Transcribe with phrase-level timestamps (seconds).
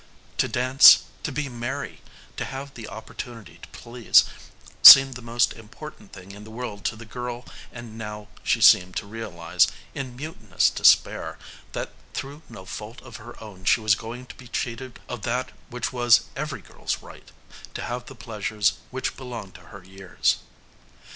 [0.39, 2.01] To dance, to be merry,
[2.35, 4.23] to have the opportunity to please,
[4.81, 8.95] seemed the most important thing in the world to the girl and now she seemed
[8.95, 11.37] to realize, in mutinous despair,
[11.73, 15.51] that through no fault of her own she was going to be cheated of that
[15.69, 17.31] which was her right of that which was every girl's right
[17.75, 20.37] to have the pleasures which belonged to her years.